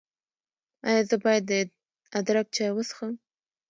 ایا 0.87 1.01
زه 1.09 1.15
باید 1.23 1.43
د 1.49 1.51
ادرک 2.19 2.45
چای 2.55 2.69
وڅښم؟ 2.73 3.13